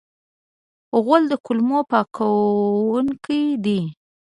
[1.03, 3.79] غول د کولمو پاکونکی دی.